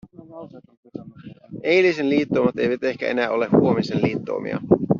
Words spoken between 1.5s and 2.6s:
Eilisen liittoumat